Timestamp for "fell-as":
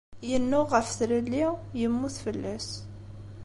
2.25-2.69